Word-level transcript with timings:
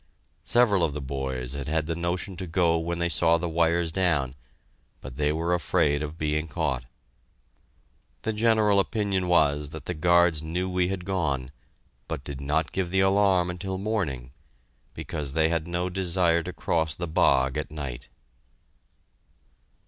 Several 0.45 0.83
of 0.83 0.95
the 0.95 0.99
boys 0.99 1.53
had 1.53 1.67
had 1.67 1.85
the 1.85 1.95
notion 1.95 2.35
to 2.37 2.47
go 2.47 2.79
when 2.79 2.97
they 2.97 3.07
saw 3.07 3.37
the 3.37 3.47
wires 3.47 3.91
down, 3.91 4.33
but 4.99 5.15
they 5.15 5.31
were 5.31 5.53
afraid 5.53 6.01
of 6.01 6.17
being 6.17 6.47
caught. 6.47 6.85
The 8.23 8.33
general 8.33 8.79
opinion 8.79 9.27
was 9.27 9.69
that 9.69 9.85
the 9.85 9.93
guards 9.93 10.41
knew 10.41 10.67
we 10.67 10.87
had 10.87 11.05
gone, 11.05 11.51
but 12.07 12.23
did 12.23 12.41
not 12.41 12.71
give 12.71 12.89
the 12.89 13.01
alarm 13.01 13.51
until 13.51 13.77
morning, 13.77 14.31
because 14.95 15.33
they 15.33 15.49
had 15.49 15.67
no 15.67 15.87
desire 15.87 16.41
to 16.41 16.51
cross 16.51 16.95
the 16.95 17.05
bog 17.07 17.55
at 17.55 17.69
night. 17.69 18.09